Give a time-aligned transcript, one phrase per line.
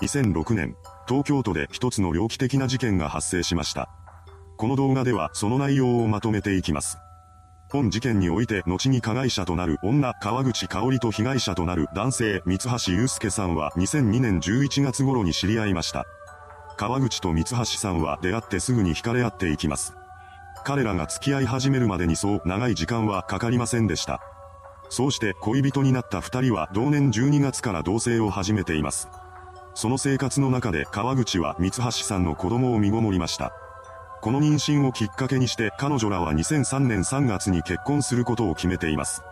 [0.00, 0.76] 2006年、
[1.08, 3.90] 東京都で一つの猟奇的な事件が発生しました。
[4.56, 6.98] この動画ではその内容をまとめていきます。
[7.70, 16.06] 本事件において後に加害者となる女川口香織と被害者となる男性三橋祐介さんは2002年11月頃に知り合いました。
[16.76, 19.94] 川口と三橋さんは出会ってすぐに惹かれ合っていきます。
[20.64, 24.20] 彼らが付き合い始めるまでにそう長い時間はかかりませんでした。
[24.90, 29.08] そうして恋人になった二人は同年12月から同棲を始めています。
[29.78, 33.52] その生活の中で川口は三橋さんの子供を身ごもりました。
[34.20, 39.22] この妊娠をきっかけにして彼女らは2003年3月に結婚することを決めています。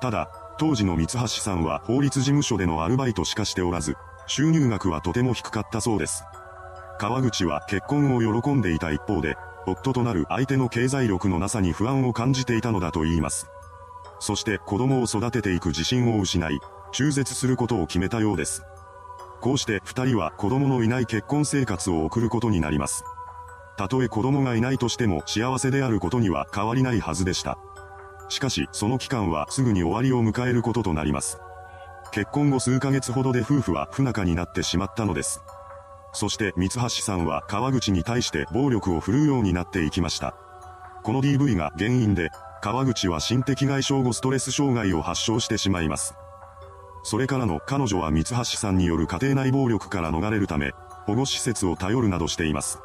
[0.00, 6.24] ただ、当時の三橋さんは法律事務所でのアルバイトしかしておらず、収入額はとても低かったそうです。
[6.98, 13.48] 川口は結婚を喜んでいた一方で、夫となる相手の経済力のなさに不安を感じていたのだと言います。
[14.18, 16.58] そして子供を育てていく自信を失い、
[16.92, 18.64] 中絶することを決めたようです。
[19.44, 23.04] こうして二人は子供のいない結婚生活を送ることになります。
[23.76, 27.58] たとえ子供がいないとしても幸せであることには変わりないはずでした。
[28.30, 31.36] しかし、その期間はすぐに終わりを迎えることとなります。
[32.10, 35.42] 結婚後数ヶ月ほどで夫婦は不仲になってしまったのです。
[36.14, 40.34] そして三橋さんは川口に対して暴力を振るうようになっていきました。
[41.02, 42.30] この DV が原因で、
[42.62, 46.14] 川口は心的外傷後ストレス障害を発症してしまいます。
[47.04, 50.72] それからの彼女は三橋さんによる家庭内暴力から逃れるため、
[51.04, 52.80] 保護施設を頼るなどしています。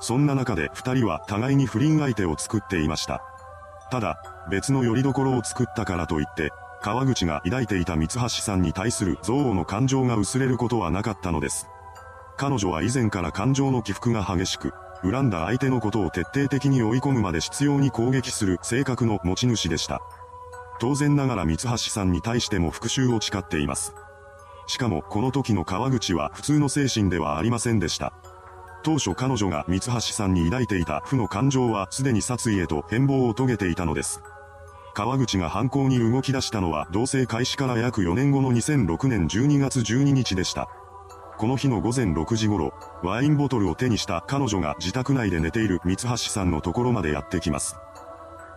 [0.00, 3.22] そんな中で二人は互いに不倫相手を作っていました。
[3.90, 11.68] ただ、別の拠り所を作ったからといって、川口が抱いていた三橋さんに対する憎悪の感情が薄れることはなかったのです。
[12.38, 20.00] 彼女は以前から感情の起伏が激しく、恨んだ相手のことを徹底的に追い込むまで執拗に攻撃する性格の持ち主でした。
[20.82, 23.94] 当然ながら三橋さんに対しても復讐を誓っています。
[24.66, 28.12] しかもこの時の川口は普通の精神ではありませんでした。
[28.82, 34.22] 当初彼女が三橋さんに抱いていた負の感情はすでに殺意へと変貌を遂げていたのです。
[34.92, 40.68] 川口が犯行に動き出したのは同棲開始から約4年後の2006年12月12日でした。
[41.38, 47.76] この日の午前6時頃、ワインボトルを手にした彼女が自宅内で寝ている三橋さんのところまでやってきます。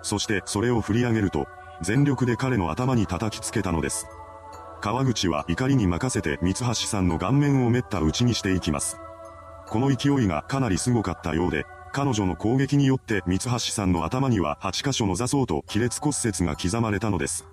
[0.01, 1.45] そしてそれを振り上げると、
[1.81, 4.07] 全力で彼の頭に叩きつけたのです。
[4.81, 8.97] 川口は怒りに任せて三橋さんの顔面をめった打ちにしていきます。
[9.67, 17.45] この勢いがかなりすごかったようで、彼女の攻撃によって三橋さんの頭には8箇所の座層と亀裂骨折が刻まれたのです。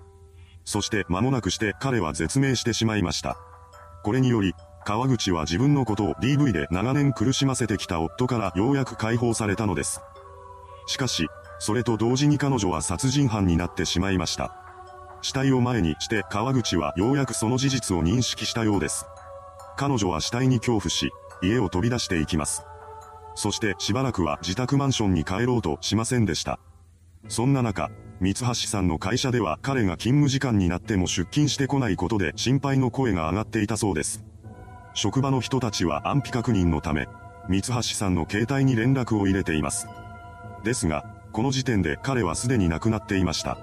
[0.65, 3.37] そして間もなくして彼は絶命してしまいました。
[4.03, 4.53] これにより、
[4.85, 10.01] 川口は自分のことを DV で長年苦しませてきた夫からようやく解放されたのです。
[10.87, 11.29] しかし、
[11.63, 14.53] それと同時に彼女は殺人犯になってしまいました。
[15.21, 19.05] 死体を前にして川口はようやくその事実を認識したようです。
[19.77, 21.09] 彼女は死体に恐怖し、
[21.41, 22.65] 家を飛び出していきます。
[23.35, 26.59] そしてしばらくは自宅マンションに帰ろうとしませんでした。
[27.29, 34.21] そんな中、三橋さんの会社では彼が勤務時間になっても出勤してこないことで心配の声が上がっていたそうです。
[34.95, 37.07] 職場の人たちは安否確認のため、
[37.47, 39.87] 三橋さんの携帯に連絡を入れています。
[40.65, 43.57] ですが、この時点で彼はすでに亡くなっていました。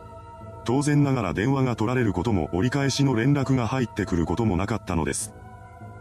[0.65, 5.33] 当然ながら電話が取られることも折り返しの連絡が入ってくることもなかったのです。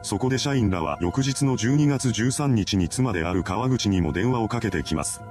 [0.02, 5.22] そこで社員らは翌日の12月13日に妻である川口にも電話をかけてきます。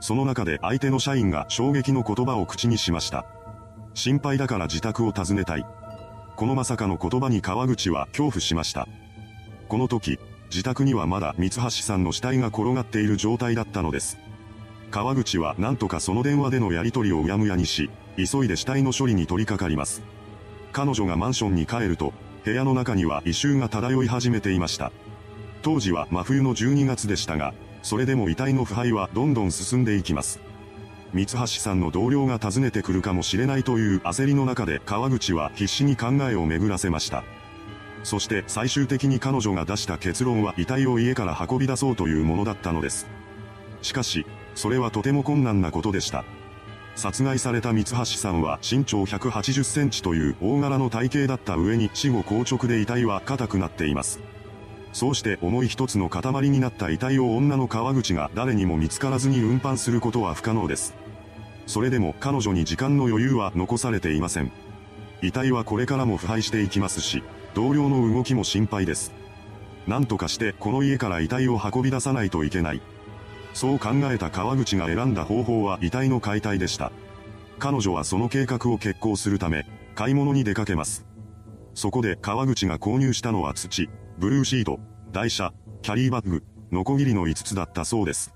[0.00, 3.26] その中で相手の社員が衝撃の言葉を口にしました。
[3.92, 5.66] 心配だから自宅を訪ねたい。
[6.36, 8.88] このまさかの言葉に川口は恐怖しました。
[9.68, 10.18] この時、
[10.50, 14.18] 自宅にはまだ三橋さんの死体が転がっている状態だったのです。
[14.90, 20.02] 川口は何とかその電話でのやり取りをうやむやにし、急いで死体の処理に取り掛かります。
[20.72, 22.12] 彼女がマンションに帰ると、
[22.44, 24.92] 部屋の中には異臭が漂い始めていました。
[25.62, 30.40] 当時は真冬の12月でしたが、それでも遺体の腐敗はどんどん進んでいきます。
[31.12, 37.24] 三橋さんの同僚が訪ねてくるかもしれないという焦りの中で川口は必死に考えを巡らせました。
[38.02, 43.06] そして最終的に彼女が出した結論は遺体を家から運び出そうというものだったのです。
[43.82, 44.26] しかし、
[44.56, 46.24] それはとても困難なことでした。
[46.96, 54.18] 殺害された三橋さんは身長180センチという大柄の体型だった上に死後硬直で遺体は硬くなっています。
[54.94, 60.94] そうして重い一つの塊になった遺体を女の川口が誰にも見つからずに運搬することは不可能です。
[61.66, 64.50] それでも彼女に時間の余裕は残されていません。
[65.20, 69.12] 遺体はこれからも腐敗していきますし、同僚の動きも心配です。
[69.86, 72.80] 何とかしてこの家から遺体を運び出さないといけない。
[73.56, 76.92] そう考えた川口が選んだ方法は遺体の解体でした。
[77.58, 81.06] 彼女はその計画を決行するため、買い物に出かけます。
[81.72, 83.88] そこで川口が購入したのは土、
[84.18, 84.78] ブルーシート、
[85.10, 88.34] 台車、キャリーバッグ、ノコギリの5つだったそうです。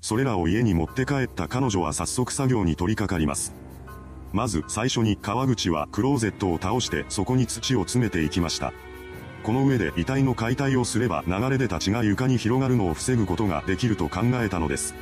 [0.00, 3.52] それらを家に持って帰った彼女は早速作業に取り掛かります。
[4.32, 8.72] まず最初に川口はクローゼットを倒してそこに土を詰めていきました。
[9.44, 14.94] この上で遺体の解体をすれば流れ出た血が床に広がるのを防ぐことができると考えたのです。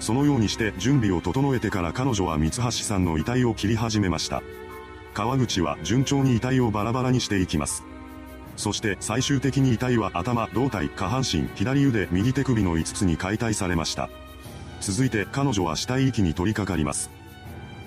[0.00, 4.42] そのようにして準備を整えてから彼女は三橋さんの遺体を切り始めました。
[5.12, 7.84] 川口は順調に遺体をバラバラにしていきます。
[8.56, 14.08] そして最終的に遺体は頭、胴体、下半身、左腕、右手首の5つに解体されました。
[14.80, 17.10] 続いて彼女は死体遺棄に取り掛かります。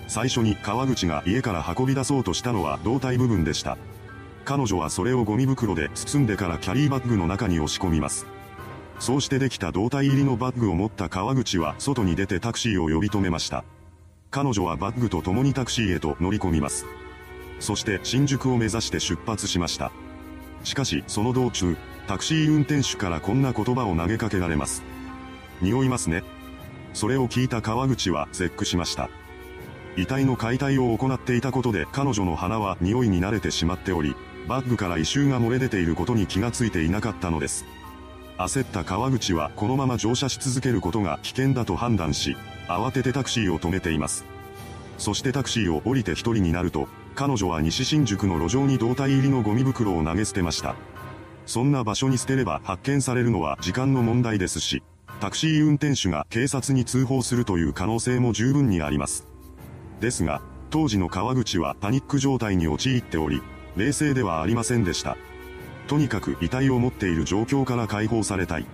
[0.06, 3.76] 最初に川口が家から運び出そうとしたのは胴体部分でした。
[4.44, 8.26] 彼女はそれをゴミ袋で包んでからキャリーバッグの中に押し込みます。
[8.98, 13.64] そうしてできた胴体入りのバッグを持った川口は外に出てタクシーを呼び止めました。
[14.30, 16.86] 彼女はバッグと共にタクシーへと乗り込みます。
[17.58, 19.90] そして新宿を目指して出発しました。
[20.64, 21.76] しかしその道中、
[22.06, 24.82] タクシー運転手からこんな言葉を投げかけられます。
[25.60, 26.22] 匂いますね。
[26.92, 29.08] それを聞いた川口は絶句しました。
[29.96, 34.14] 遺体の解体を行っていたことで彼女の鼻は匂いに慣れてしまっており、
[34.50, 37.64] バッグから異臭が漏れ出ていることに気がついていなかったのです。
[38.36, 42.36] 焦った川口はこのまま乗車し続けることが危険だと判断し、
[42.66, 44.24] 慌ててタクシーを止めています。
[44.98, 50.74] そしてタクシーを降りて一人になると、彼女は西新宿の路上に胴体入りのゴミ袋を投げ捨てました。
[51.46, 54.82] そんな場所に捨てれば発見されるのは時間の問題ですし、
[55.20, 59.28] タクシー運転手が警察に通報するという可能性も十分にあります。
[60.00, 63.42] ですが、当時の川口はパニック状態に陥っており、
[63.76, 65.16] 冷静ではありませんでした。
[65.86, 68.66] とにかく遺体を持っている状況から解放されたい。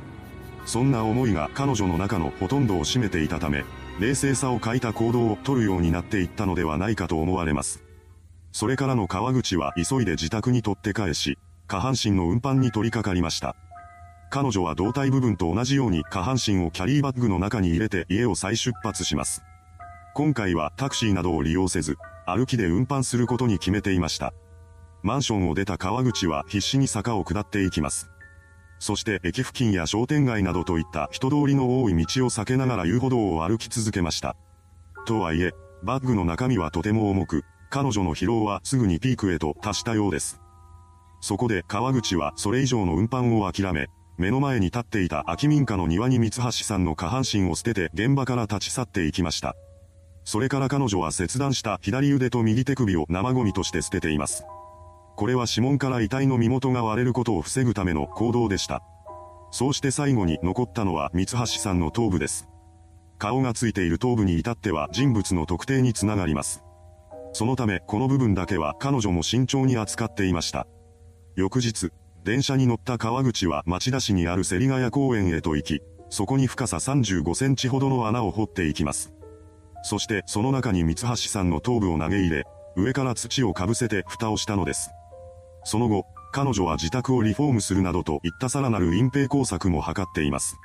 [0.66, 3.64] そんな思いが彼女の中のほとんどを占めていたため、
[4.00, 7.82] 冷静さを欠いた行動を取るようになっていったのではないかと思われます。
[8.52, 11.38] それからの川口は急いで自宅に取って返し、
[11.68, 13.54] 下半身の運搬に取り掛かりました。
[14.28, 19.42] 彼女は胴体部分と同じように下半身をキャリーバッグの中に入れて家を再出発します。
[20.14, 21.96] 今回はタクシーなどを利用せず、
[22.26, 24.32] 歩きで運搬することに決めていました。
[25.06, 28.10] マンションを出た川口は必死に坂を下っていきます。
[28.80, 34.36] そして駅付近や商店街などといった人通りの多い道を避けながら遊歩道を歩き続けました。
[35.06, 35.52] とはいえ、
[35.84, 40.40] バッグの中身はとても重く、彼女の疲労はすぐにピークへと達したようです。
[41.20, 43.86] そこで川口はそれ以上の運搬を諦め、
[44.18, 49.54] 目の前に立っていた空き民家の庭に三橋さんの下半身を捨てて現場から立ち去っていきました。
[50.24, 54.44] それから彼女は切断した左腕と右手首を生ゴミとして捨てています。
[55.16, 58.82] これは指紋から遺体の身元が割れることを防ぐための行動でした。
[59.50, 62.48] そうして最後に残ったのは三橋さんの頭部です。
[63.18, 66.62] 顔がついている頭部に至っては人物の特定につながります。
[67.32, 70.66] そのためこの部分だけは彼女も慎重に扱っていました。
[71.34, 71.90] 翌日、
[72.24, 79.12] 電車に乗った川口は町田市にある芹ヶ谷公園へと行き、そこに深さ35センチほどの穴を掘っていきます。
[79.82, 82.44] そしてその中に三橋さんの頭部を投げ入れ、
[82.76, 84.90] 上から土をかぶせて蓋をしたのです。
[85.66, 90.56] その後、彼女は自宅をリフォームするなどといったさらなる隠蔽工作も図っています。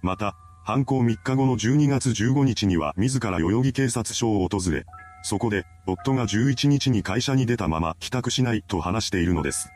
[0.00, 4.86] また、犯行3日後の12月15日には自ら代々木警察署を訪れ、
[5.24, 9.70] そこで、夫が11日に会社に出たまま帰宅しないと話しているのです。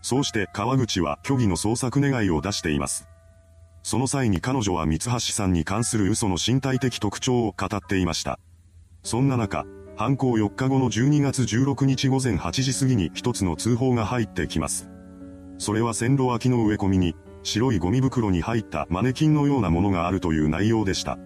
[0.00, 3.08] そうして川口は虚偽の捜索願いを出しています。
[3.82, 8.38] その際に彼女は三橋さんに関する嘘の身体的特徴を語っていました。
[9.02, 9.64] そんな中、
[9.98, 14.88] 犯行4日後の12月16日午前8時過ぎに一つの通報が入ってきます。
[15.58, 21.18] それは線路脇の植え込みに、白いゴミ袋に入ったマネキンのようなものがあるという内容でした。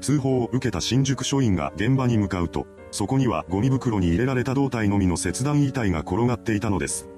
[0.00, 7.08] 通報を受けた新宿署員が現場に向かうと、そこにはゴミ袋に入れられた胴体のみの切断遺体が転がっていたのです。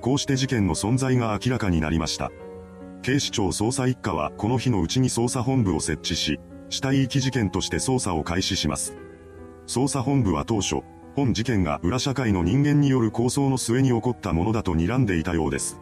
[0.00, 2.30] こうして事件の存在が明らかになりました。
[3.02, 8.96] 警視庁捜査一課はこの日のうちに捜査本部を設置し、死体遺棄事件として捜査を開始します。
[9.72, 10.82] 捜査本部は当初、
[11.16, 15.80] 本事件が裏社会の人間による構想の末に起こったものだと睨んでいたようです。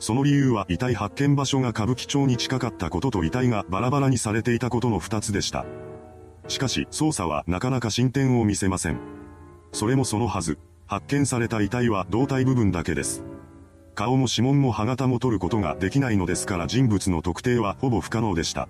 [0.00, 5.64] その理由は遺体発見場所が歌舞伎町に近かったことと遺体がバラバラにされていたことの二つでした。
[6.48, 8.98] しかし、捜査はなかなか進展を見せません。
[9.70, 13.22] それもそのはず、発見された遺体は胴体部分だけです。
[13.94, 18.68] 顔も指紋も歯型も取ることができないのですから人物の特定はほぼ不可能でした。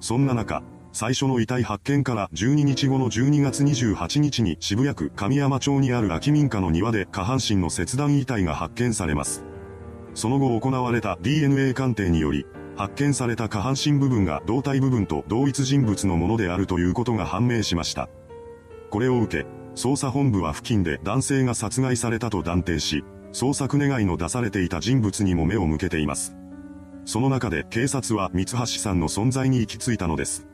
[0.00, 0.62] そんな中、
[0.94, 9.44] 最初の遺体発見から12日後の12月28日に渋谷区神山町にある空き民家の庭で下半身の切断遺体が発見されます。
[10.14, 12.46] その後行われた DNA 鑑定により、
[12.76, 18.08] 発見された下半身部分が胴体部分と同一人物のものであるということが判明しました。
[18.90, 26.36] これを受け、捜査本部は付近で男性が殺害されたと断定し、捜索願いの出されていた人物にも目を向けています。
[27.04, 30.46] その中で警察は三橋さんの存在に行き着いたのです。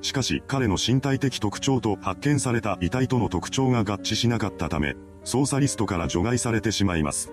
[0.00, 7.32] しかし彼の身体的特徴と発見された遺体との特徴が合致しなかったため、捜査リストから除外されてしまいます。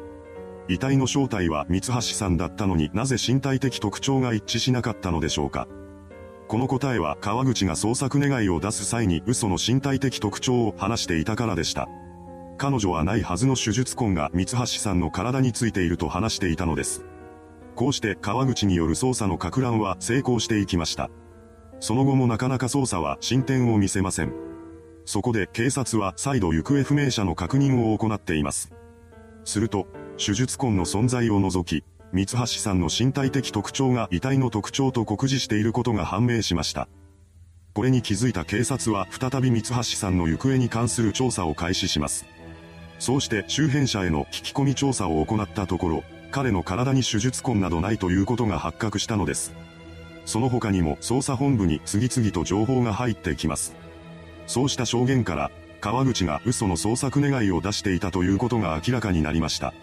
[0.68, 5.68] 遺体の正体は三橋さんだったのになぜ身体的特徴が一致しなかったのでしょうか。
[6.48, 11.88] この答えは川口が捜索願いを出す際に嘘の身体的特徴を話していたからでした。
[12.58, 17.06] 彼女はないはずの手術痕が三橋さんの体についていると話していたのです。
[17.76, 21.10] こうして川口による捜査の格乱は成功していきました。
[21.80, 24.34] その後もなかなか捜査は進展を見せません。
[25.06, 28.72] そこで警察は再度行方不明者の確認を行っています。
[29.44, 36.88] すると、手術痕の存在を除き、三橋さんの身体的特徴が遺体の特徴と酷似していることが判明しました。
[37.74, 42.26] これに気づいた警察は再び三橋さんの行方に関する調査を開始します。
[43.00, 49.54] そうして周辺者への聞き込み調査を行ったところ、彼の体に手術痕などないということが発覚したのです。
[50.26, 53.76] その他にも捜査本部に次々と情報が入ってきます。
[54.48, 55.52] そうした証言から、
[55.82, 59.74] 川口が嘘の捜索願いを出していたということが明らかになりました。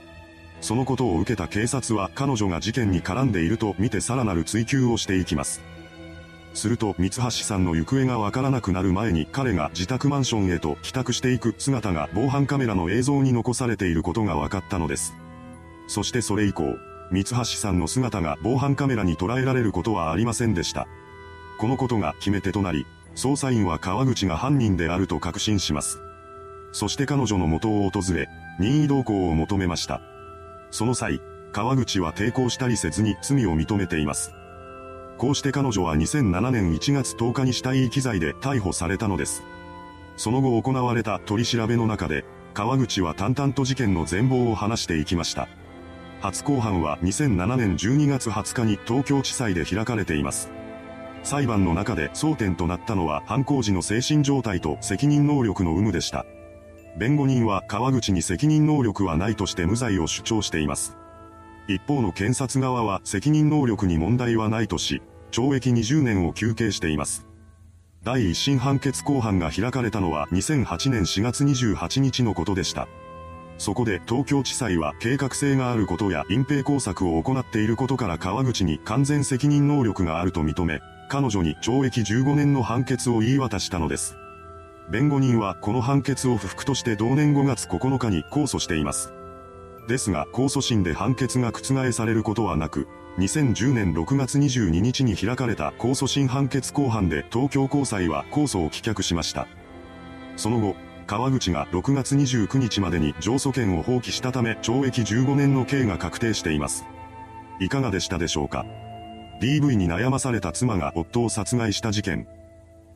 [0.60, 5.60] そのことを受けた警察は彼女が事件に絡んでいると見てさらなる追及をしていきます。
[6.54, 15.14] すると三橋さんの行方がわからなくなる前に彼が自宅マンションへと帰宅していく姿が防犯カメラの映像に残されていることが分かったのです。
[15.88, 16.76] そしてそれ以降、
[17.12, 20.88] 三橋さんの姿が防犯カメラに捉えられることはありませんでした。
[21.58, 26.00] このことが決め手となり、捜査員は川口が犯人であると確信します。
[26.72, 30.00] そして彼女の元を訪れ、任意同行を求めました。
[30.70, 31.20] その際、
[31.52, 34.32] 川口は抵抗したりせずに罪を認めています。
[35.18, 39.42] こうして彼女は2007年1月10日に死体遺棄罪で逮捕されたのです。
[40.16, 45.48] その後行われた取り調べの中で、川口は淡々と事件の全貌を話していきました。
[46.22, 50.52] 初公判は2007年12月20日に東京地裁で開かれています。
[51.24, 56.24] 裁判の中で争点となったのは犯行時の精神状態と責任能力の有無でした。
[56.96, 60.96] 弁護人は川口に責任能力はないとして無罪を主張しています。
[61.66, 65.02] 一方の検察側は責任能力に問題はないとし、
[65.32, 67.26] 懲役20年を求刑しています。
[68.04, 72.86] 第一審判決公判が開かれたのは2008年4月28日のことでした。
[73.62, 84.16] そこで東京地裁は計画性があることや隠蔽工作を行っていることから川口に完全責任能力があると認め、彼女に懲役15年の判決を言い渡したのです。
[84.90, 89.12] 弁護人はこの判決を不服として同年5月9日に控訴しています。
[89.86, 92.88] ですが控訴審で判決が覆されることはなく、
[93.18, 99.46] 2010年6月22日に開かれた控訴審判決公判で東京高裁は控訴を棄却しました。
[100.36, 100.74] その後、
[101.12, 106.86] 川口が6月29日までに上訴権を放棄したため懲役15年の刑が確定しています。
[107.60, 108.64] いかがでしたでしょうか
[109.42, 112.26] ?DV に悩まされた妻が夫を殺害した事件。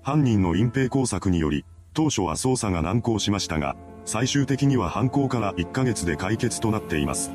[0.03, 7.31] 犯人の隠蔽工作により、当初は捜査が難航しましたが、最終的には犯行から1ヶ月で解決となっています。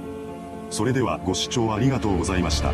[0.72, 2.74] それではご視聴ありがとうございました。